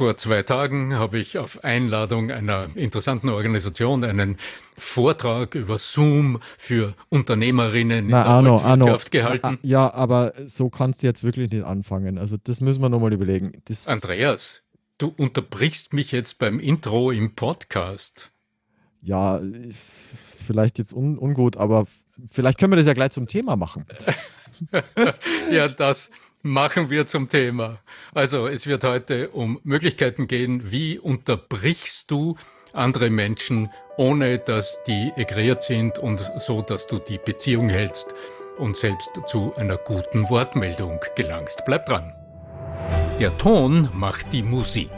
[0.00, 4.38] Vor zwei Tagen habe ich auf Einladung einer interessanten Organisation einen
[4.74, 9.58] Vortrag über Zoom für Unternehmerinnen Na, in der Arno, Wirtschaft Arno, gehalten.
[9.60, 12.16] Ja, aber so kannst du jetzt wirklich nicht anfangen.
[12.16, 13.52] Also das müssen wir nochmal überlegen.
[13.66, 14.62] Das Andreas,
[14.96, 18.30] du unterbrichst mich jetzt beim Intro im Podcast.
[19.02, 19.42] Ja,
[20.46, 21.86] vielleicht jetzt un ungut, aber
[22.26, 23.84] vielleicht können wir das ja gleich zum Thema machen.
[25.52, 26.10] ja, das
[26.42, 27.78] machen wir zum Thema.
[28.14, 32.36] Also es wird heute um Möglichkeiten gehen, wie unterbrichst du
[32.72, 38.14] andere Menschen, ohne dass die egriert sind und so, dass du die Beziehung hältst
[38.58, 41.62] und selbst zu einer guten Wortmeldung gelangst.
[41.66, 42.14] Bleib dran.
[43.18, 44.90] Der Ton macht die Musik.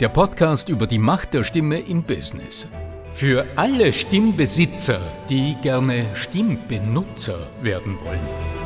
[0.00, 2.68] Der Podcast über die Macht der Stimme im Business.
[3.10, 8.57] Für alle Stimmbesitzer, die gerne Stimmbenutzer werden wollen.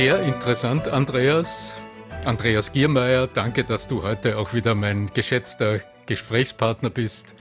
[0.00, 1.76] Sehr interessant, Andreas.
[2.24, 7.34] Andreas Giermeier, danke, dass du heute auch wieder mein geschätzter Gesprächspartner bist.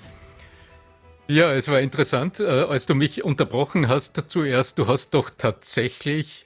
[1.30, 4.78] Ja, es war interessant, äh, als du mich unterbrochen hast zuerst.
[4.78, 6.46] Du hast doch tatsächlich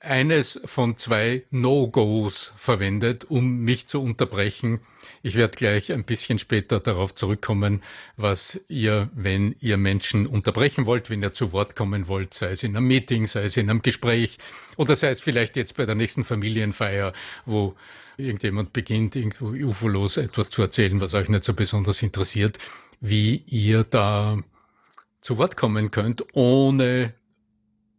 [0.00, 4.80] eines von zwei No-Gos verwendet, um mich zu unterbrechen.
[5.22, 7.82] Ich werde gleich ein bisschen später darauf zurückkommen,
[8.16, 12.62] was ihr, wenn ihr Menschen unterbrechen wollt, wenn ihr zu Wort kommen wollt, sei es
[12.62, 14.38] in einem Meeting, sei es in einem Gespräch
[14.76, 17.12] oder sei es vielleicht jetzt bei der nächsten Familienfeier,
[17.46, 17.74] wo
[18.16, 22.58] irgendjemand beginnt, irgendwo ufolos etwas zu erzählen, was euch nicht so besonders interessiert,
[23.00, 24.38] wie ihr da
[25.20, 27.12] zu Wort kommen könnt, ohne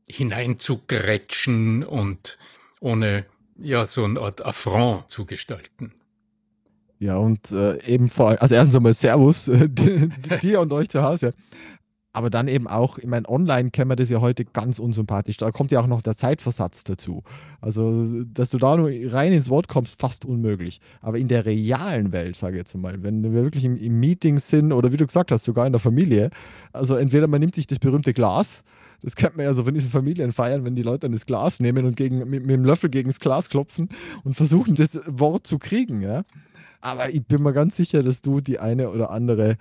[0.10, 2.38] hineinzugrätschen und
[2.80, 3.26] ohne
[3.58, 5.94] ja so eine Art Affront zu gestalten.
[7.00, 9.70] Ja, und äh, eben vor allem, also erstens einmal Servus, äh,
[10.42, 11.34] dir und euch zu Hause.
[12.12, 15.38] Aber dann eben auch, ich meine, online kennen wir das ja heute ganz unsympathisch.
[15.38, 17.22] Da kommt ja auch noch der Zeitversatz dazu.
[17.62, 20.80] Also, dass du da nur rein ins Wort kommst, fast unmöglich.
[21.02, 24.40] Aber in der realen Welt, sage ich jetzt mal, wenn wir wirklich im, im Meeting
[24.40, 26.32] sind oder wie du gesagt hast, sogar in der Familie,
[26.74, 28.64] also entweder man nimmt sich das berühmte Glas,
[29.02, 31.86] das kennt man ja so von diesen Familienfeiern, wenn die Leute dann das Glas nehmen
[31.86, 33.88] und gegen, mit, mit dem Löffel gegen das Glas klopfen
[34.24, 36.24] und versuchen, das Wort zu kriegen, ja.
[36.82, 39.58] Aber ich bin mir ganz sicher, dass du die eine oder andere,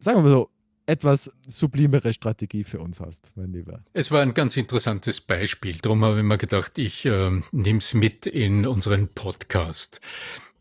[0.00, 0.50] sagen wir mal so,
[0.86, 3.80] etwas sublimere Strategie für uns hast, mein Lieber.
[3.92, 5.76] Es war ein ganz interessantes Beispiel.
[5.82, 10.00] Darum habe ich mir gedacht, ich äh, nehme es mit in unseren Podcast.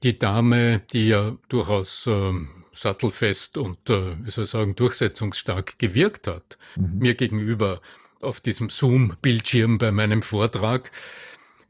[0.03, 2.33] Die Dame, die ja durchaus äh,
[2.71, 6.97] sattelfest und, äh, wie soll ich sagen, durchsetzungsstark gewirkt hat, mhm.
[6.99, 7.81] mir gegenüber
[8.21, 10.91] auf diesem Zoom-Bildschirm bei meinem Vortrag,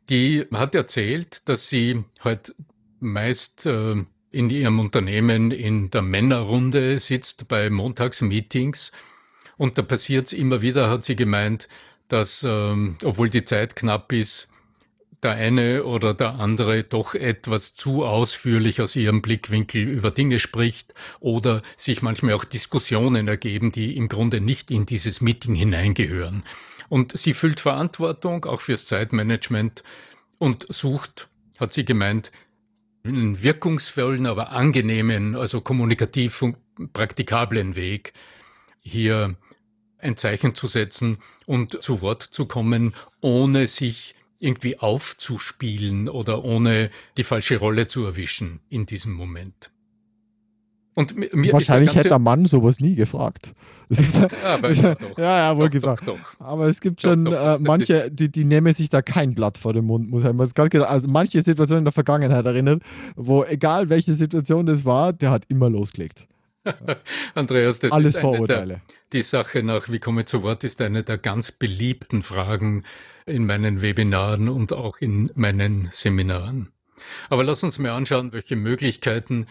[0.09, 2.55] die hat erzählt, dass sie halt
[2.99, 8.91] meist äh, in ihrem Unternehmen in der Männerrunde sitzt bei Montagsmeetings.
[9.55, 11.69] Und da passiert es immer wieder, hat sie gemeint,
[12.09, 14.49] dass, ähm, obwohl die Zeit knapp ist,
[15.23, 20.93] der eine oder der andere doch etwas zu ausführlich aus ihrem Blickwinkel über Dinge spricht
[21.21, 26.43] oder sich manchmal auch Diskussionen ergeben, die im Grunde nicht in dieses Meeting hineingehören.
[26.89, 29.83] Und sie fühlt Verantwortung auch fürs Zeitmanagement
[30.37, 32.31] und sucht, hat sie gemeint,
[33.05, 36.43] einen wirkungsvollen, aber angenehmen, also kommunikativ
[36.93, 38.13] praktikablen Weg,
[38.81, 39.35] hier
[39.99, 46.89] ein Zeichen zu setzen und zu Wort zu kommen, ohne sich irgendwie aufzuspielen oder ohne
[47.17, 49.71] die falsche Rolle zu erwischen in diesem Moment.
[50.95, 53.53] Und mir Wahrscheinlich hätte der Mann sowas nie gefragt.
[53.89, 56.07] ja, aber ja, doch, ja, ja, wohl doch, gefragt.
[56.07, 59.73] Doch, aber es gibt schon äh, manche, die, die nehmen sich da kein Blatt vor
[59.73, 60.85] den Mund, muss ich mal ganz genau.
[60.85, 62.81] Also manche Situationen in der Vergangenheit erinnert,
[63.17, 66.27] wo egal welche Situation das war, der hat immer losgelegt.
[67.35, 68.75] Andreas, das Alles ist Vorurteile.
[68.75, 68.81] Der,
[69.11, 72.83] die Sache nach, wie komme ich zu Wort, ist eine der ganz beliebten Fragen
[73.25, 76.69] in meinen Webinaren und auch in meinen Seminaren.
[77.29, 79.45] Aber lass uns mal anschauen, welche Möglichkeiten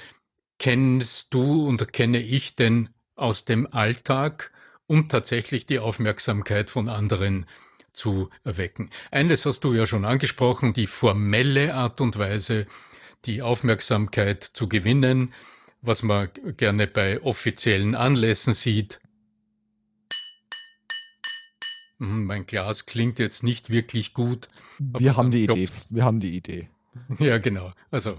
[0.64, 4.50] kennst du und kenne ich denn aus dem Alltag,
[4.86, 7.44] um tatsächlich die Aufmerksamkeit von anderen
[7.92, 8.88] zu erwecken.
[9.10, 12.66] Eines hast du ja schon angesprochen, die formelle Art und Weise,
[13.26, 15.34] die Aufmerksamkeit zu gewinnen,
[15.82, 19.02] was man gerne bei offiziellen Anlässen sieht.
[21.98, 24.48] Hm, mein Glas klingt jetzt nicht wirklich gut.
[24.78, 25.68] Wir haben die Idee.
[25.90, 26.70] Wir haben die Idee.
[27.18, 27.70] Ja, genau.
[27.90, 28.18] Also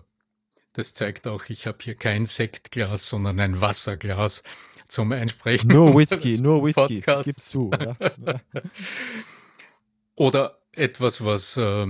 [0.78, 4.44] das zeigt auch, ich habe hier kein Sektglas, sondern ein Wasserglas
[4.88, 5.70] zum Einsprechen.
[5.70, 7.02] Nur Whisky, nur Whisky.
[7.02, 7.72] Gib's zu.
[7.72, 7.96] Ja.
[10.16, 11.88] Oder etwas, was äh,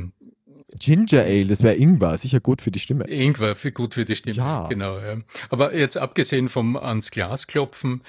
[0.78, 3.06] Ginger Ale, das wäre Ingwer, sicher gut für die Stimme.
[3.08, 4.68] Ingwer, für, gut für die Stimme, ja.
[4.68, 5.00] genau.
[5.00, 5.18] Ja.
[5.50, 8.02] Aber jetzt abgesehen vom ans Glas klopfen,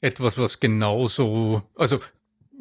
[0.00, 2.00] etwas, was genauso, also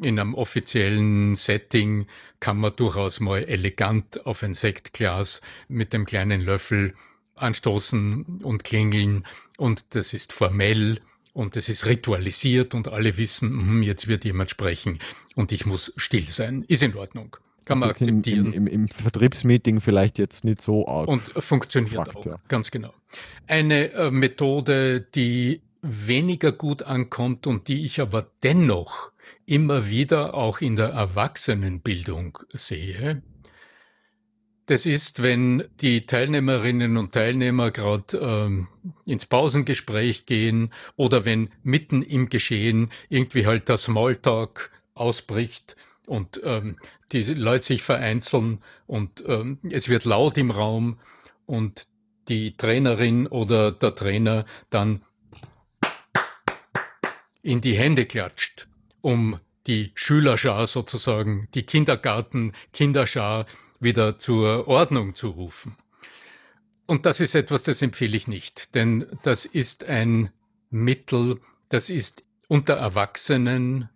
[0.01, 2.07] in einem offiziellen Setting
[2.39, 6.94] kann man durchaus mal elegant auf ein Sektglas mit dem kleinen Löffel
[7.41, 9.25] anstoßen und klingeln
[9.57, 10.99] und das ist formell
[11.33, 14.99] und es ist ritualisiert und alle wissen, hm, jetzt wird jemand sprechen
[15.35, 16.65] und ich muss still sein.
[16.67, 17.38] Ist in Ordnung.
[17.65, 18.53] Kann man akzeptieren.
[18.53, 21.07] Im, im, Im, Vertriebsmeeting vielleicht jetzt nicht so arg.
[21.07, 22.35] Und funktioniert Fakt, auch, ja.
[22.47, 22.93] ganz genau.
[23.47, 29.11] Eine äh, Methode, die weniger gut ankommt und die ich aber dennoch
[29.45, 33.21] immer wieder auch in der Erwachsenenbildung sehe,
[34.71, 38.69] das ist, wenn die Teilnehmerinnen und Teilnehmer gerade ähm,
[39.06, 45.75] ins Pausengespräch gehen oder wenn mitten im Geschehen irgendwie halt der Smalltalk ausbricht
[46.06, 46.77] und ähm,
[47.12, 51.00] die Leute sich vereinzeln und ähm, es wird laut im Raum
[51.45, 51.88] und
[52.29, 55.01] die Trainerin oder der Trainer dann
[57.41, 58.69] in die Hände klatscht,
[59.01, 63.45] um die Schülerschar sozusagen, die Kindergarten-Kinderschar
[63.81, 65.75] wieder zur Ordnung zu rufen.
[66.85, 70.29] Und das ist etwas, das empfehle ich nicht, denn das ist ein
[70.69, 71.39] Mittel,
[71.69, 73.89] das ist unter Erwachsenen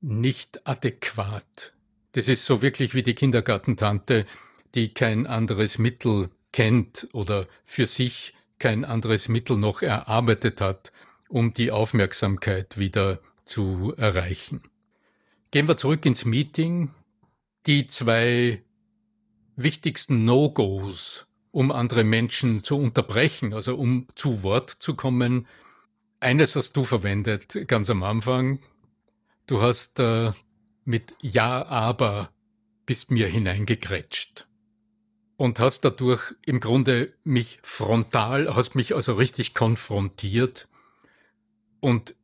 [0.00, 1.74] nicht adäquat.
[2.12, 4.26] Das ist so wirklich wie die Kindergartentante,
[4.74, 10.92] die kein anderes Mittel kennt oder für sich kein anderes Mittel noch erarbeitet hat,
[11.28, 14.62] um die Aufmerksamkeit wieder zu erreichen.
[15.50, 16.90] Gehen wir zurück ins Meeting.
[17.66, 18.62] Die zwei
[19.56, 25.46] wichtigsten No-Gos, um andere Menschen zu unterbrechen, also um zu Wort zu kommen.
[26.20, 28.60] Eines hast du verwendet ganz am Anfang.
[29.46, 30.32] Du hast äh,
[30.84, 32.30] mit Ja, aber
[32.86, 34.46] bist mir hineingekrätscht
[35.36, 40.68] und hast dadurch im Grunde mich frontal, hast mich also richtig konfrontiert
[41.80, 42.14] und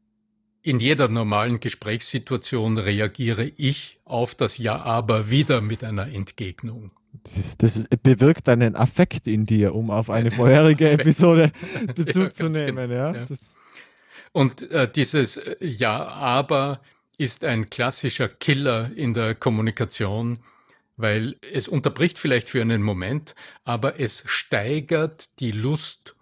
[0.63, 6.91] in jeder normalen Gesprächssituation reagiere ich auf das Ja, aber wieder mit einer Entgegnung.
[7.59, 11.51] Das, bewirkt einen Affekt in dir, um auf eine vorherige Episode
[11.95, 12.91] Bezug zu nehmen.
[12.91, 13.15] Ja?
[13.15, 13.27] ja.
[14.33, 16.81] Und äh, dieses Ja, aber
[17.17, 20.39] ist ein klassischer Killer in der Kommunikation,
[20.97, 23.35] weil es unterbricht vielleicht für einen Moment,
[23.65, 26.15] aber es steigert die Lust,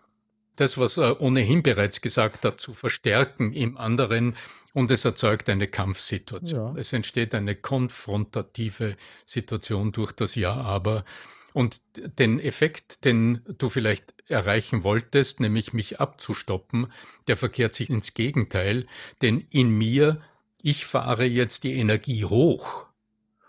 [0.57, 4.37] das, was er ohnehin bereits gesagt hat, zu verstärken im anderen
[4.77, 6.75] und es erzeugt eine Kampfsituation.
[6.77, 6.81] Ja.
[6.81, 11.07] Es entsteht eine konfrontative Situation durch das Ja, aber.
[11.55, 16.89] Und den Effekt, den du vielleicht erreichen wolltest, nämlich mich abzustoppen,
[17.27, 18.87] der verkehrt sich ins Gegenteil,
[19.23, 20.21] denn in mir,
[20.61, 22.85] ich fahre jetzt die Energie hoch,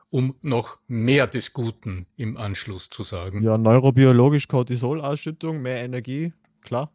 [0.09, 3.44] um noch mehr des Guten im Anschluss zu sagen.
[3.44, 6.31] Ja, neurobiologisch Cortisolausschüttung, mehr Energie,
[6.62, 6.89] klar.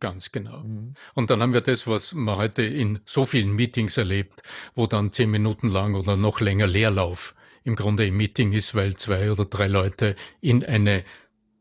[0.00, 0.64] Ganz genau.
[0.64, 0.94] Mhm.
[1.14, 4.42] Und dann haben wir das, was man heute in so vielen Meetings erlebt,
[4.74, 8.96] wo dann zehn Minuten lang oder noch länger Leerlauf im Grunde im Meeting ist, weil
[8.96, 11.04] zwei oder drei Leute in eine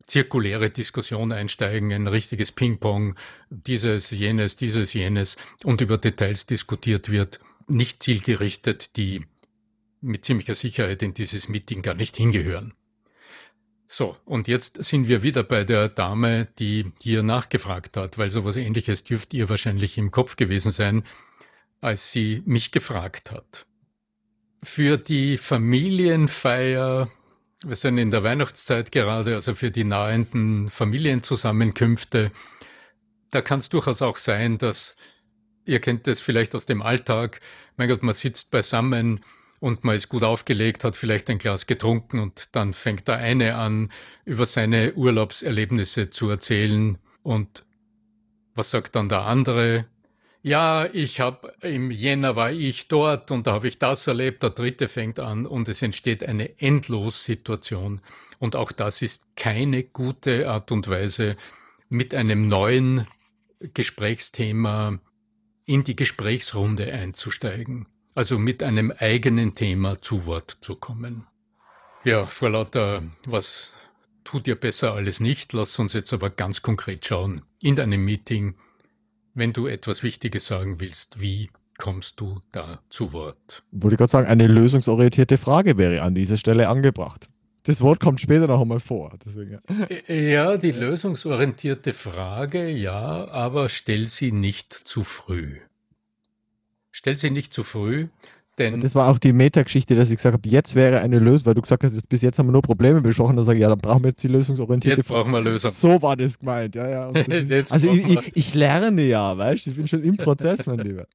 [0.03, 3.15] zirkuläre Diskussion einsteigen, ein richtiges Ping-Pong,
[3.49, 9.21] dieses, jenes, dieses, jenes und über Details diskutiert wird, nicht zielgerichtet, die
[10.01, 12.73] mit ziemlicher Sicherheit in dieses Meeting gar nicht hingehören.
[13.91, 18.55] So, und jetzt sind wir wieder bei der Dame, die hier nachgefragt hat, weil sowas
[18.55, 21.03] ähnliches dürft ihr wahrscheinlich im Kopf gewesen sein,
[21.81, 23.65] als sie mich gefragt hat.
[24.61, 27.09] Für die Familienfeier,
[27.63, 32.31] wir sind in der Weihnachtszeit gerade, also für die nahenden Familienzusammenkünfte,
[33.31, 34.97] da kann es durchaus auch sein, dass,
[35.65, 37.41] ihr kennt das vielleicht aus dem Alltag,
[37.75, 39.21] mein Gott, man sitzt beisammen,
[39.59, 43.55] und man ist gut aufgelegt, hat vielleicht ein Glas getrunken und dann fängt der eine
[43.55, 43.91] an,
[44.25, 46.97] über seine Urlaubserlebnisse zu erzählen.
[47.23, 47.65] Und
[48.55, 49.85] was sagt dann der andere?
[50.41, 54.51] Ja, ich habe im Jänner war ich dort und da habe ich das erlebt, der
[54.51, 57.99] dritte fängt an und es entsteht eine Endlossituation.
[58.39, 61.35] Und auch das ist keine gute Art und Weise,
[61.89, 63.05] mit einem neuen
[63.73, 64.99] Gesprächsthema
[65.65, 71.25] in die Gesprächsrunde einzusteigen also mit einem eigenen Thema zu Wort zu kommen.
[72.03, 73.73] Ja, vor lauter, was
[74.23, 77.41] tut ihr besser alles nicht, lasst uns jetzt aber ganz konkret schauen.
[77.61, 78.55] In deinem Meeting,
[79.33, 83.63] wenn du etwas Wichtiges sagen willst, wie kommst du da zu Wort?
[83.71, 87.29] Wollte ich gerade sagen, eine lösungsorientierte Frage wäre an dieser Stelle angebracht.
[87.63, 89.17] Das Wort kommt später noch einmal vor.
[89.25, 89.59] Deswegen.
[90.07, 95.59] Ja, die lösungsorientierte Frage, ja, aber stell sie nicht zu früh.
[96.99, 98.09] Stell sie nicht zu früh,
[98.57, 98.73] denn.
[98.73, 101.53] Und das war auch die Metageschichte, dass ich gesagt habe, jetzt wäre eine Lösung, weil
[101.53, 103.37] du gesagt hast, bis jetzt haben wir nur Probleme besprochen.
[103.37, 105.71] Dann sage ich, ja, dann brauchen wir jetzt die lösungsorientierte Jetzt brauchen wir Lösung.
[105.71, 107.09] So war das gemeint, ja, ja.
[107.11, 110.79] Ist, also ich, ich, ich, lerne ja, weißt du, ich bin schon im Prozess, mein
[110.79, 111.07] Lieber.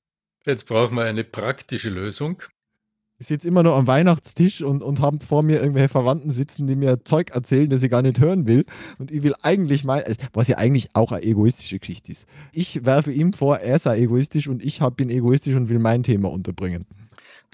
[0.47, 2.43] Jetzt brauchen wir eine praktische Lösung.
[3.25, 6.76] Ich sitze immer noch am Weihnachtstisch und, und habe vor mir irgendwelche Verwandten sitzen, die
[6.76, 8.66] mir Zeug erzählen, das ich gar nicht hören will.
[8.99, 12.26] Und ich will eigentlich mal, also, was ja eigentlich auch eine egoistische Geschichte ist.
[12.52, 16.31] Ich werfe ihm vor, er sei egoistisch und ich bin egoistisch und will mein Thema
[16.31, 16.85] unterbringen.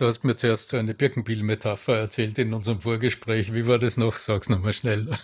[0.01, 3.53] Du hast mir zuerst so eine Birkenbiel-Metapher erzählt in unserem Vorgespräch.
[3.53, 4.17] Wie war das noch?
[4.17, 5.09] Sag's nochmal schnell.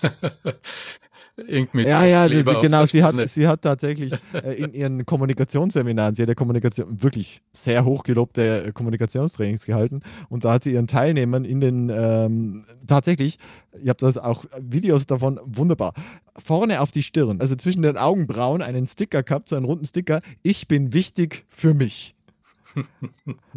[1.75, 2.87] Ja, ja, das, genau.
[2.87, 7.85] Sie hat, sie hat tatsächlich äh, in ihren Kommunikationsseminaren, sie hat ja Kommunikation, wirklich sehr
[7.85, 13.39] hochgelobte Kommunikationstrainings gehalten und da hat sie ihren Teilnehmern in den, ähm, tatsächlich,
[13.79, 15.93] ihr habt das auch Videos davon, wunderbar,
[16.39, 20.23] vorne auf die Stirn, also zwischen den Augenbrauen einen Sticker gehabt, so einen runden Sticker,
[20.43, 22.16] ich bin wichtig für mich.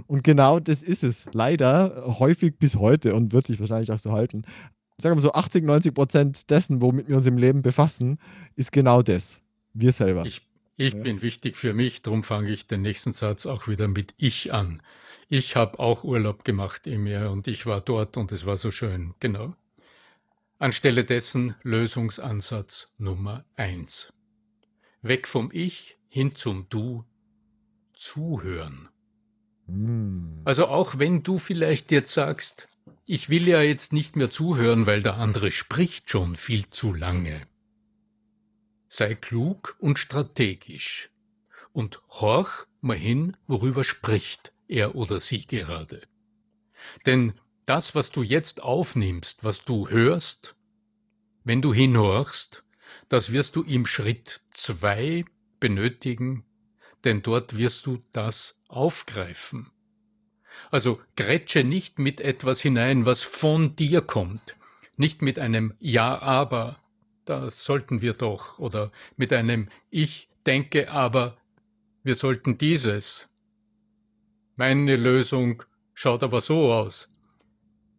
[0.07, 1.25] Und genau das ist es.
[1.33, 4.43] Leider häufig bis heute und wird sich wahrscheinlich auch so halten
[4.99, 8.19] sagen wir so 80, 90 Prozent dessen, womit wir uns im Leben befassen,
[8.55, 9.41] ist genau das.
[9.73, 10.25] Wir selber.
[10.25, 10.41] Ich,
[10.75, 11.01] ich ja.
[11.01, 14.81] bin wichtig für mich, darum fange ich den nächsten Satz auch wieder mit Ich an.
[15.29, 18.71] Ich habe auch Urlaub gemacht im Meer und ich war dort und es war so
[18.71, 19.13] schön.
[19.19, 19.53] Genau.
[20.57, 24.11] Anstelle dessen Lösungsansatz Nummer eins.
[25.01, 27.05] Weg vom Ich hin zum Du.
[27.93, 28.88] Zuhören.
[29.69, 30.41] Hm.
[30.45, 32.67] Also auch wenn du vielleicht jetzt sagst,
[33.05, 37.41] ich will ja jetzt nicht mehr zuhören, weil der andere spricht schon viel zu lange.
[38.87, 41.09] Sei klug und strategisch
[41.71, 46.01] und horch mal hin, worüber spricht er oder sie gerade.
[47.05, 47.33] Denn
[47.65, 50.55] das, was du jetzt aufnimmst, was du hörst,
[51.43, 52.63] wenn du hinhorchst,
[53.09, 55.25] das wirst du im Schritt zwei
[55.59, 56.45] benötigen,
[57.03, 59.71] denn dort wirst du das aufgreifen.
[60.71, 64.55] Also grätsche nicht mit etwas hinein, was von dir kommt,
[64.97, 66.77] nicht mit einem Ja, aber,
[67.25, 71.37] das sollten wir doch, oder mit einem Ich denke aber,
[72.03, 73.29] wir sollten dieses.
[74.55, 75.63] Meine Lösung
[75.93, 77.09] schaut aber so aus.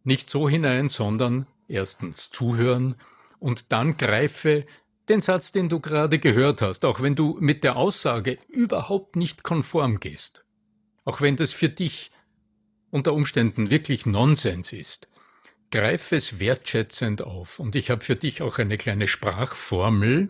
[0.04, 2.96] Nicht so hinein, sondern erstens zuhören
[3.38, 4.66] und dann greife
[5.10, 9.42] den Satz, den du gerade gehört hast, auch wenn du mit der Aussage überhaupt nicht
[9.42, 10.44] konform gehst,
[11.04, 12.12] auch wenn das für dich
[12.90, 15.08] unter Umständen wirklich Nonsens ist,
[15.70, 17.58] greif es wertschätzend auf.
[17.58, 20.28] Und ich habe für dich auch eine kleine Sprachformel,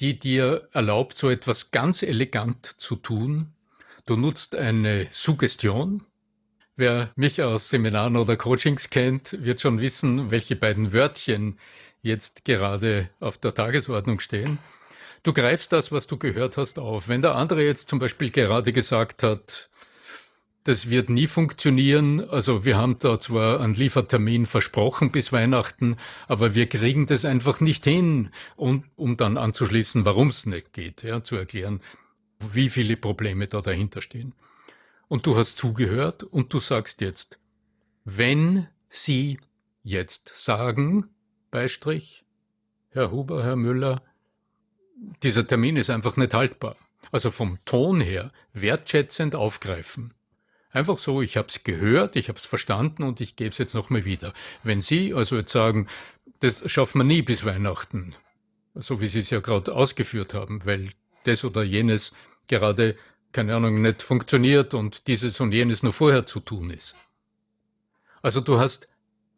[0.00, 3.52] die dir erlaubt, so etwas ganz elegant zu tun.
[4.06, 6.02] Du nutzt eine Suggestion.
[6.74, 11.58] Wer mich aus Seminaren oder Coachings kennt, wird schon wissen, welche beiden Wörtchen
[12.02, 14.58] jetzt gerade auf der Tagesordnung stehen.
[15.22, 17.08] Du greifst das, was du gehört hast, auf.
[17.08, 19.68] Wenn der andere jetzt zum Beispiel gerade gesagt hat,
[20.64, 22.28] das wird nie funktionieren.
[22.28, 25.96] Also wir haben da zwar einen Liefertermin versprochen bis Weihnachten,
[26.28, 31.02] aber wir kriegen das einfach nicht hin, um, um dann anzuschließen, warum es nicht geht,
[31.02, 31.80] ja, zu erklären,
[32.52, 34.34] wie viele Probleme da dahinter stehen.
[35.08, 37.38] Und du hast zugehört und du sagst jetzt,
[38.04, 39.38] wenn Sie
[39.82, 41.10] jetzt sagen,
[41.50, 42.24] Beistrich,
[42.90, 44.02] Herr Huber, Herr Müller,
[45.22, 46.76] dieser Termin ist einfach nicht haltbar.
[47.12, 50.14] Also vom Ton her wertschätzend aufgreifen.
[50.72, 53.74] Einfach so, ich habe es gehört, ich habe es verstanden und ich gebe es jetzt
[53.74, 54.32] nochmal wieder.
[54.62, 55.88] Wenn Sie also jetzt sagen,
[56.40, 58.14] das schaffen wir nie bis Weihnachten,
[58.74, 60.90] so wie Sie es ja gerade ausgeführt haben, weil
[61.24, 62.12] das oder jenes
[62.46, 62.96] gerade,
[63.32, 66.94] keine Ahnung, nicht funktioniert und dieses und jenes nur vorher zu tun ist.
[68.22, 68.89] Also du hast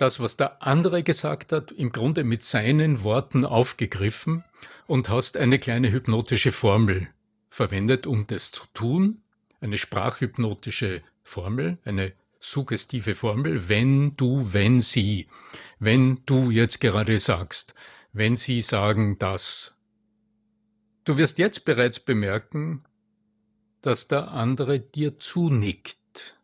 [0.02, 4.42] das, was der andere gesagt hat, im Grunde mit seinen Worten aufgegriffen
[4.88, 7.08] und hast eine kleine hypnotische Formel
[7.48, 9.22] verwendet, um das zu tun,
[9.60, 15.28] eine sprachhypnotische Formel, eine suggestive Formel, wenn du, wenn sie,
[15.78, 17.72] wenn du jetzt gerade sagst,
[18.12, 19.78] wenn sie sagen das.
[21.04, 22.82] Du wirst jetzt bereits bemerken,
[23.82, 26.36] dass der andere dir zunickt.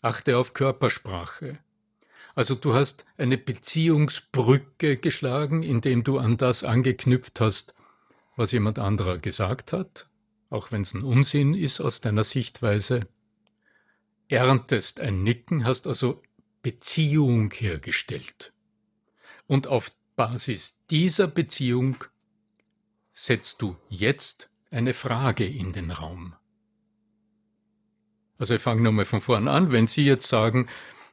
[0.00, 1.60] Achte auf Körpersprache.
[2.34, 7.74] Also du hast eine Beziehungsbrücke geschlagen, indem du an das angeknüpft hast,
[8.36, 10.06] was jemand anderer gesagt hat,
[10.48, 13.06] auch wenn es ein Unsinn ist aus deiner Sichtweise
[14.28, 16.22] erntest ein Nicken, hast also
[16.62, 18.52] Beziehung hergestellt.
[19.46, 21.96] Und auf Basis dieser Beziehung
[23.12, 26.34] setzt du jetzt eine Frage in den Raum.
[28.38, 29.70] Also ich fange nochmal von vorn an.
[29.70, 30.66] Wenn Sie jetzt sagen,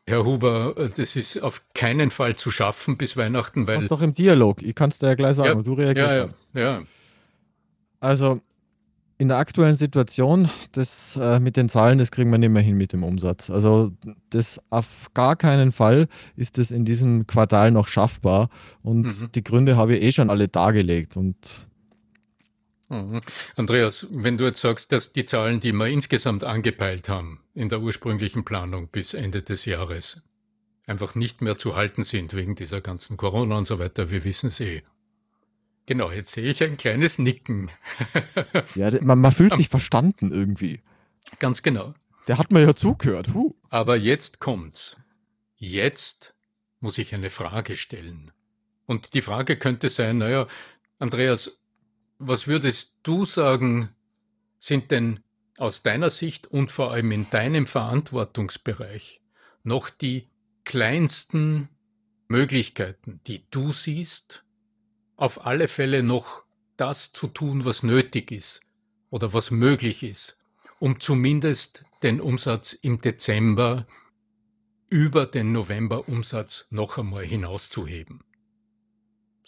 [0.09, 3.87] Herr Huber, das ist auf keinen Fall zu schaffen bis Weihnachten, weil.
[3.87, 4.61] Doch im Dialog.
[4.61, 5.59] Ich kann es dir ja gleich sagen.
[5.59, 6.09] Ja, du reagierst.
[6.09, 6.81] Ja, ja, ja.
[7.99, 8.41] Also,
[9.19, 12.77] in der aktuellen Situation, das äh, mit den Zahlen, das kriegen wir nicht mehr hin
[12.77, 13.49] mit dem Umsatz.
[13.49, 13.91] Also
[14.29, 18.49] das auf gar keinen Fall ist das in diesem Quartal noch schaffbar.
[18.81, 19.31] Und mhm.
[19.35, 21.17] die Gründe habe ich eh schon alle dargelegt.
[21.17, 21.67] Und.
[23.55, 27.81] Andreas, wenn du jetzt sagst, dass die Zahlen, die wir insgesamt angepeilt haben in der
[27.81, 30.23] ursprünglichen Planung bis Ende des Jahres,
[30.87, 34.47] einfach nicht mehr zu halten sind wegen dieser ganzen Corona und so weiter, wir wissen
[34.47, 34.81] es eh.
[35.85, 37.71] Genau, jetzt sehe ich ein kleines Nicken.
[38.75, 40.81] ja, man, man fühlt sich verstanden irgendwie.
[41.37, 41.93] Ganz genau.
[42.27, 43.33] Der hat mir ja zugehört.
[43.33, 43.55] Huh.
[43.69, 44.97] Aber jetzt kommt's.
[45.57, 46.33] Jetzt
[46.79, 48.31] muss ich eine Frage stellen.
[48.85, 50.47] Und die Frage könnte sein, naja,
[50.99, 51.59] Andreas,
[52.19, 53.89] was würdest du sagen,
[54.57, 55.21] sind denn
[55.57, 59.21] aus deiner Sicht und vor allem in deinem Verantwortungsbereich
[59.63, 60.27] noch die
[60.65, 61.69] kleinsten
[62.27, 64.43] Möglichkeiten, die du siehst,
[65.15, 66.43] auf alle Fälle noch
[66.77, 68.61] das zu tun, was nötig ist
[69.09, 70.37] oder was möglich ist,
[70.79, 73.85] um zumindest den Umsatz im Dezember
[74.89, 78.23] über den November-Umsatz noch einmal hinauszuheben.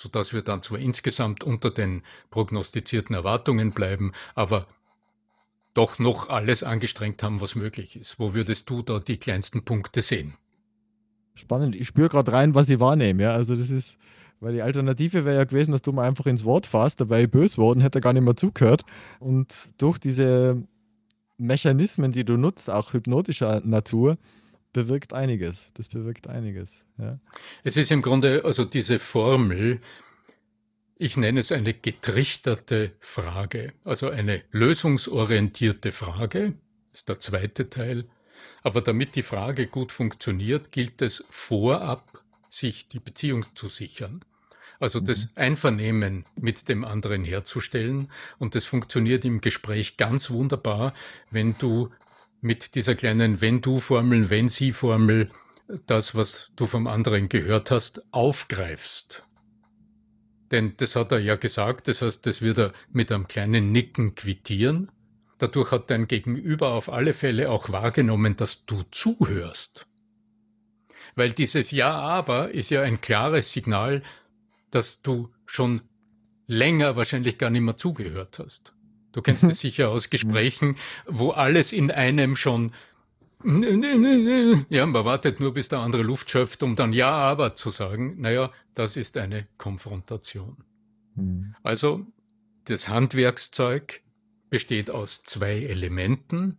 [0.02, 4.66] Sodass wir dann zwar insgesamt unter den prognostizierten Erwartungen bleiben, aber
[5.76, 8.20] doch noch alles angestrengt haben, was möglich ist.
[8.20, 10.34] Wo würdest du da die kleinsten Punkte sehen?
[11.36, 11.76] Spannend.
[11.76, 13.22] Ich spüre gerade rein, was ich wahrnehme.
[13.22, 13.98] Ja, also das ist,
[14.40, 17.60] weil die Alternative wäre ja gewesen, dass du mal einfach ins Wort fasst, dabei bös
[17.60, 18.84] worden, hätte gar nicht mehr zugehört.
[19.20, 20.64] Und durch diese
[21.38, 24.18] Mechanismen, die du nutzt, auch hypnotischer Natur,
[24.74, 25.72] bewirkt einiges.
[25.74, 26.86] Das bewirkt einiges.
[26.98, 27.20] Ja.
[27.64, 29.80] Es ist im Grunde also diese Formel,
[30.96, 36.54] ich nenne es eine getrichterte Frage, also eine lösungsorientierte Frage,
[36.92, 38.06] ist der zweite Teil.
[38.64, 44.24] Aber damit die Frage gut funktioniert, gilt es vorab, sich die Beziehung zu sichern.
[44.80, 45.32] Also das mhm.
[45.36, 48.12] Einvernehmen mit dem anderen herzustellen.
[48.40, 50.94] Und das funktioniert im Gespräch ganz wunderbar,
[51.30, 51.92] wenn du
[52.42, 55.30] mit dieser kleinen Wenn-Du-Formel, Wenn-Sie-Formel
[55.86, 59.24] das, was du vom anderen gehört hast, aufgreifst.
[60.52, 64.16] Denn das hat er ja gesagt, das heißt, das wird er mit einem kleinen Nicken
[64.16, 64.92] quittieren.
[65.38, 69.88] Dadurch hat dein Gegenüber auf alle Fälle auch wahrgenommen, dass du zuhörst.
[71.16, 74.02] Weil dieses Ja, aber ist ja ein klares Signal,
[74.72, 75.82] dass du schon
[76.48, 78.74] länger wahrscheinlich gar nicht mehr zugehört hast.
[79.12, 82.72] Du kennst es sicher aus Gesprächen, wo alles in einem schon
[83.44, 88.22] ja, man wartet nur, bis der andere Luft schöpft, um dann Ja, aber zu sagen.
[88.22, 90.58] Naja, das ist eine Konfrontation.
[91.16, 91.56] Mhm.
[91.64, 92.06] Also,
[92.66, 94.02] das Handwerkszeug
[94.50, 96.58] besteht aus zwei Elementen.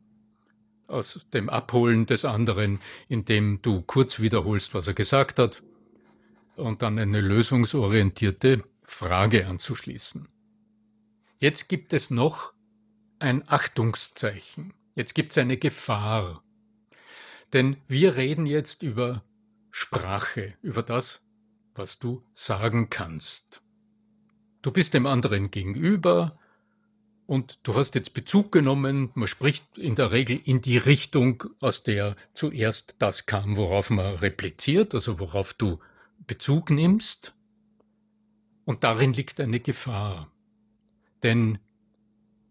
[0.89, 5.63] Aus dem Abholen des anderen, indem du kurz wiederholst, was er gesagt hat,
[6.57, 10.29] und dann eine lösungsorientierte Frage anzuschließen.
[11.43, 12.53] Jetzt gibt es noch
[13.19, 14.75] ein Achtungszeichen.
[14.95, 16.45] Jetzt gibt es eine Gefahr.
[17.53, 19.25] Denn wir reden jetzt über
[19.73, 21.27] Sprache, über das,
[21.75, 23.61] was du sagen kannst.
[24.63, 26.39] Du bist dem anderen gegenüber
[27.27, 31.83] und du hast jetzt Bezug genommen, man spricht in der Regel in die Richtung, aus
[31.83, 35.81] der zuerst das kam, worauf man repliziert, also worauf du
[36.25, 37.35] Bezug nimmst.
[38.65, 40.32] Und darin liegt eine Gefahr.
[41.23, 41.59] Denn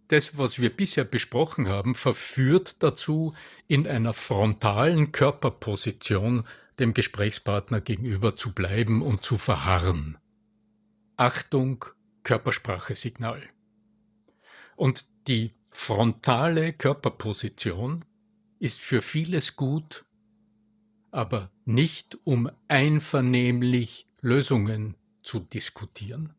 [0.07, 3.33] das, was wir bisher besprochen haben, verführt dazu,
[3.67, 6.45] in einer frontalen Körperposition
[6.79, 10.17] dem Gesprächspartner gegenüber zu bleiben und zu verharren.
[11.15, 11.85] Achtung,
[12.23, 13.41] Körpersprache-Signal.
[14.75, 18.03] Und die frontale Körperposition
[18.59, 20.05] ist für vieles gut,
[21.11, 26.33] aber nicht um einvernehmlich Lösungen zu diskutieren.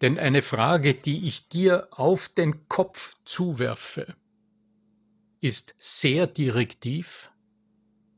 [0.00, 4.14] Denn eine Frage, die ich dir auf den Kopf zuwerfe,
[5.40, 7.30] ist sehr direktiv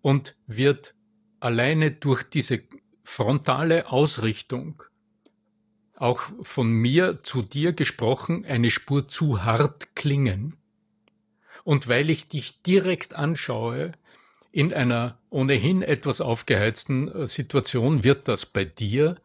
[0.01, 0.95] und wird
[1.40, 2.62] alleine durch diese
[3.03, 4.83] frontale Ausrichtung
[5.97, 10.57] auch von mir zu dir gesprochen eine Spur zu hart klingen.
[11.64, 13.92] Und weil ich dich direkt anschaue,
[14.51, 19.16] in einer ohnehin etwas aufgeheizten äh, Situation wird das bei dir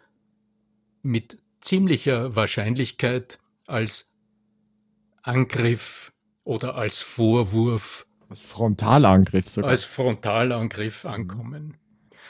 [1.02, 4.14] mit ziemlicher Wahrscheinlichkeit als
[5.22, 6.14] Angriff
[6.46, 8.08] oder als Vorwurf.
[8.30, 9.70] Als Frontalangriff sogar.
[9.70, 11.78] Als Frontalangriff ankommen.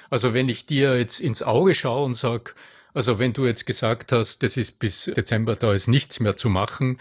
[0.10, 2.56] Also wenn ich dir jetzt ins Auge schaue und sag,
[2.94, 6.50] also wenn du jetzt gesagt hast, das ist bis Dezember, da ist nichts mehr zu
[6.50, 7.00] machen,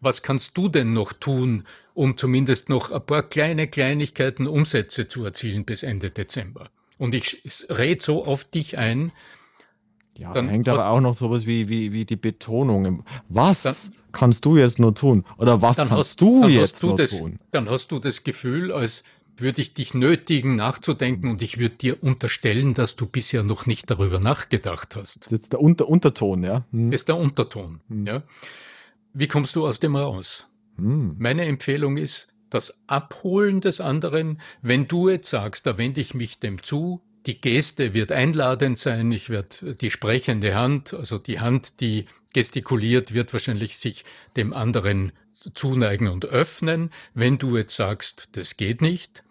[0.00, 1.64] was kannst du denn noch tun,
[1.94, 6.70] um zumindest noch ein paar kleine Kleinigkeiten Umsätze zu erzielen bis Ende Dezember?
[6.98, 9.12] Und ich rede so auf dich ein,
[10.16, 13.04] ja, dann hängt aber auch noch sowas wie, wie, wie die Betonung.
[13.28, 13.74] Was dann,
[14.12, 15.24] kannst du jetzt nur tun?
[15.38, 17.38] Oder was kannst hast, du jetzt du nur das, tun?
[17.50, 19.04] Dann hast du das Gefühl, als
[19.40, 23.90] würde ich dich nötigen, nachzudenken und ich würde dir unterstellen, dass du bisher noch nicht
[23.90, 25.26] darüber nachgedacht hast.
[25.26, 26.64] Das ist der Unter Unterton, ja.
[26.72, 26.92] Hm.
[26.92, 28.06] ist der Unterton, hm.
[28.06, 28.22] ja.
[29.14, 30.48] wie kommst du aus dem raus?
[30.76, 31.16] Hm.
[31.18, 36.40] Meine Empfehlung ist, das Abholen des anderen, wenn du jetzt sagst, da wende ich mich
[36.40, 41.80] dem zu, die Geste wird einladend sein, ich werde die sprechende Hand, also die Hand,
[41.80, 44.04] die gestikuliert, wird wahrscheinlich sich
[44.36, 45.12] dem anderen
[45.54, 46.90] zuneigen und öffnen.
[47.14, 49.22] Wenn du jetzt sagst, das geht nicht,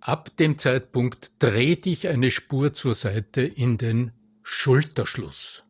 [0.00, 5.64] ab dem Zeitpunkt dreh dich eine Spur zur Seite in den Schulterschluss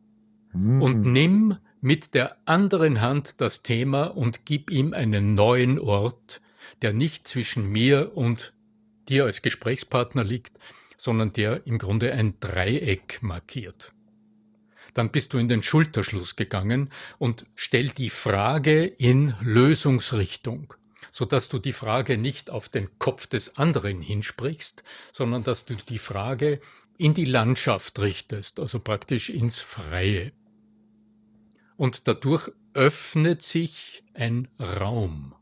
[0.53, 0.81] mhm.
[0.81, 6.41] und nimm mit der anderen Hand das Thema und gib ihm einen neuen Ort,
[6.81, 8.53] der nicht zwischen mir und
[9.09, 10.59] dir als Gesprächspartner liegt,
[11.01, 13.91] sondern der im Grunde ein Dreieck markiert.
[14.93, 20.75] Dann bist du in den Schulterschluss gegangen und stell die Frage in Lösungsrichtung,
[21.11, 25.73] so dass du die Frage nicht auf den Kopf des anderen hinsprichst, sondern dass du
[25.73, 26.59] die Frage
[26.99, 30.31] in die Landschaft richtest, also praktisch ins Freie.
[31.77, 35.33] Und dadurch öffnet sich ein Raum.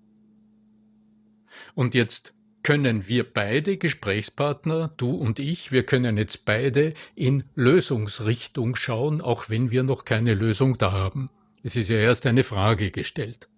[1.76, 2.34] Und jetzt
[2.70, 9.50] können wir beide Gesprächspartner, du und ich, wir können jetzt beide in Lösungsrichtung schauen, auch
[9.50, 11.32] wenn wir noch keine Lösung da haben.
[11.64, 13.50] Es ist ja erst eine Frage gestellt.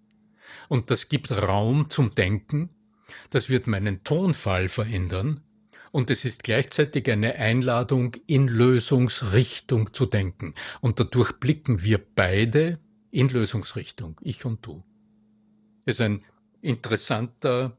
[0.70, 2.70] Und das gibt Raum zum Denken,
[3.28, 5.42] das wird meinen Tonfall verändern
[5.90, 10.54] und es ist gleichzeitig eine Einladung, in Lösungsrichtung zu denken.
[10.80, 12.78] Und dadurch blicken wir beide
[13.10, 14.82] in Lösungsrichtung, ich und du.
[15.84, 16.24] Das ist ein
[16.62, 17.76] interessanter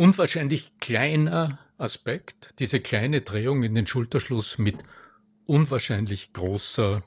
[0.00, 4.76] unwahrscheinlich kleiner Aspekt, diese kleine Drehung in den Schulterschluss mit
[5.44, 7.02] unwahrscheinlich großer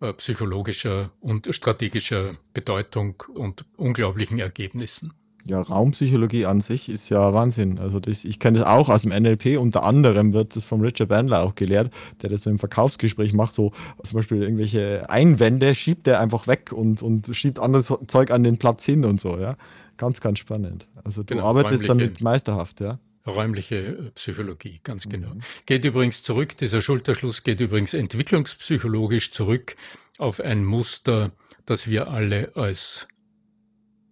[0.00, 5.12] äh, psychologischer und strategischer Bedeutung und unglaublichen Ergebnissen.
[5.44, 7.80] Ja, Raumpsychologie an sich ist ja Wahnsinn.
[7.80, 9.58] Also das, ich kenne das auch aus dem NLP.
[9.58, 13.54] Unter anderem wird das von Richard Bandler auch gelehrt, der das so im Verkaufsgespräch macht.
[13.54, 13.72] So
[14.04, 18.58] zum Beispiel irgendwelche Einwände schiebt er einfach weg und, und schiebt anderes Zeug an den
[18.58, 19.36] Platz hin und so.
[19.36, 19.56] Ja,
[20.00, 20.88] Ganz, ganz spannend.
[21.04, 22.98] Also du genau, arbeitest damit meisterhaft, ja.
[23.26, 25.34] Räumliche äh, Psychologie, ganz genau.
[25.34, 25.40] Mhm.
[25.66, 29.76] Geht übrigens zurück, dieser Schulterschluss geht übrigens entwicklungspsychologisch zurück
[30.16, 31.32] auf ein Muster,
[31.66, 33.08] das wir alle als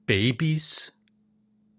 [0.05, 0.93] Babys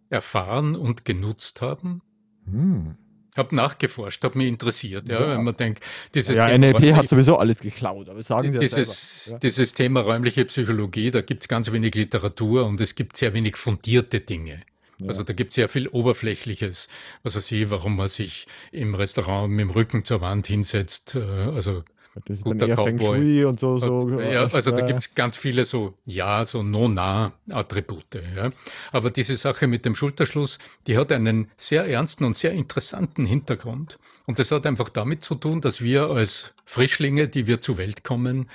[0.10, 2.02] erfahren und genutzt haben.
[2.48, 2.98] Mhm
[3.39, 7.10] habe nachgeforscht, habe mich interessiert, ja, ja, wenn man denkt, dieses ja, Thema NLP hat
[7.10, 9.39] sowieso alles geklaut, aber sagen Sie dieses, ja.
[9.39, 13.56] dieses Thema räumliche Psychologie, da gibt es ganz wenig Literatur und es gibt sehr wenig
[13.56, 14.62] fundierte Dinge.
[15.08, 16.89] Also da gibt es sehr viel Oberflächliches,
[17.23, 21.19] was er sieht, warum man sich im Restaurant mit dem Rücken zur Wand hinsetzt, äh,
[21.21, 21.84] also
[22.15, 23.78] das ist guter dann eher Feng Shui und so.
[23.78, 28.22] so ja, also da gibt es ganz viele so, ja, so No-Na-Attribute.
[28.36, 28.50] Ja.
[28.91, 34.00] Aber diese Sache mit dem Schulterschluss, die hat einen sehr ernsten und sehr interessanten Hintergrund.
[34.26, 38.04] Und das hat einfach damit zu tun, dass wir als Frischlinge, die wir zur Welt
[38.04, 38.50] kommen,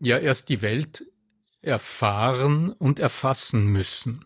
[0.00, 1.04] ja erst die Welt
[1.62, 4.24] erfahren und erfassen müssen.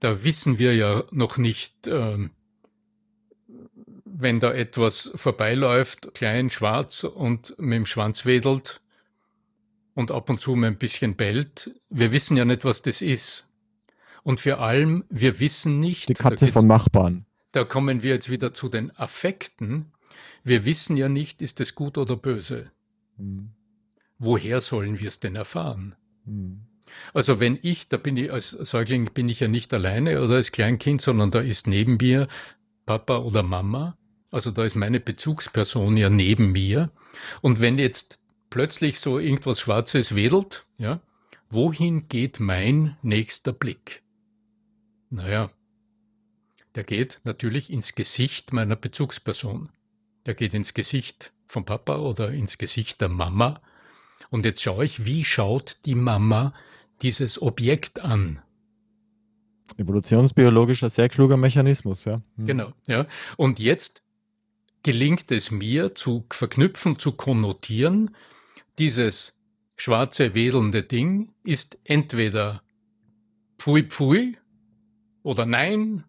[0.00, 2.30] Da wissen wir ja noch nicht, ähm,
[4.18, 8.80] wenn da etwas vorbeiläuft, klein, schwarz und mit dem Schwanz wedelt
[9.94, 13.48] und ab und zu mal ein bisschen bellt, wir wissen ja nicht, was das ist.
[14.22, 16.08] Und vor allem, wir wissen nicht.
[16.08, 17.26] Die Katze von Nachbarn.
[17.52, 19.92] Da kommen wir jetzt wieder zu den Affekten.
[20.42, 22.70] Wir wissen ja nicht, ist es gut oder böse.
[23.18, 23.50] Mhm.
[24.18, 25.94] Woher sollen wir es denn erfahren?
[26.24, 26.62] Mhm.
[27.12, 30.52] Also wenn ich, da bin ich als Säugling bin ich ja nicht alleine oder als
[30.52, 32.28] Kleinkind, sondern da ist neben mir
[32.86, 33.96] Papa oder Mama
[34.36, 36.90] also da ist meine Bezugsperson ja neben mir.
[37.40, 38.20] Und wenn jetzt
[38.50, 41.00] plötzlich so irgendwas Schwarzes wedelt, ja,
[41.48, 44.02] wohin geht mein nächster Blick?
[45.08, 45.50] Naja,
[46.74, 49.70] der geht natürlich ins Gesicht meiner Bezugsperson.
[50.26, 53.58] Der geht ins Gesicht vom Papa oder ins Gesicht der Mama.
[54.28, 56.52] Und jetzt schaue ich, wie schaut die Mama
[57.00, 58.42] dieses Objekt an?
[59.78, 62.20] Evolutionsbiologischer, sehr kluger Mechanismus, ja.
[62.36, 62.44] Hm.
[62.44, 63.06] Genau, ja.
[63.38, 64.02] Und jetzt
[64.86, 68.14] gelingt es mir zu verknüpfen, zu konnotieren,
[68.78, 69.42] dieses
[69.76, 72.62] schwarze wedelnde Ding ist entweder
[73.58, 74.36] Pfui Pfui
[75.24, 76.04] oder Nein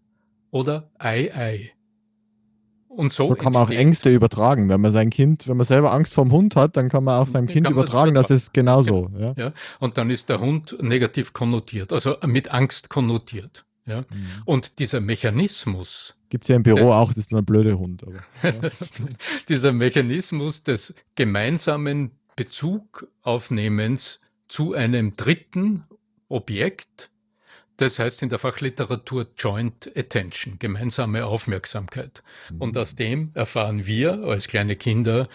[0.51, 1.71] oder Ei Ei.
[2.87, 4.69] Und so, so kann man auch Ängste übertragen.
[4.69, 7.19] Wenn man sein Kind, wenn man selber Angst vor dem Hund hat, dann kann man
[7.19, 9.09] auch seinem Kind übertragen, das ist genauso.
[9.17, 9.33] Ja.
[9.35, 9.53] ja.
[9.79, 13.66] Und dann ist der Hund negativ konnotiert, also mit Angst konnotiert.
[13.87, 14.01] Ja.
[14.01, 14.05] Mhm.
[14.45, 18.03] Und dieser Mechanismus, Gibt es ja im Büro das, auch, das ist ein blöder Hund.
[18.03, 18.69] Aber, ja.
[19.49, 25.85] dieser Mechanismus des gemeinsamen Bezugaufnehmens zu einem dritten
[26.29, 27.09] Objekt,
[27.77, 32.23] das heißt in der Fachliteratur Joint Attention, gemeinsame Aufmerksamkeit.
[32.51, 32.61] Mhm.
[32.61, 35.29] Und aus dem erfahren wir als kleine Kinder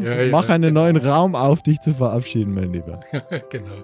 [0.04, 3.02] Ja, ja, Mach einen neuen Raum auf, dich zu verabschieden, mein Lieber.
[3.50, 3.84] genau.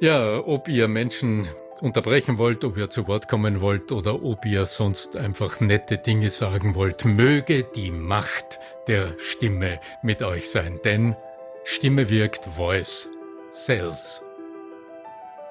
[0.00, 1.46] Ja, ob ihr Menschen
[1.84, 6.30] unterbrechen wollt, ob ihr zu Wort kommen wollt oder ob ihr sonst einfach nette Dinge
[6.30, 11.14] sagen wollt, möge die Macht der Stimme mit euch sein, denn
[11.62, 13.08] Stimme wirkt, Voice
[13.50, 14.22] sells.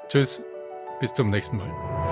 [0.10, 0.41] Tschüss,
[1.00, 2.03] bis zum nächsten Mal.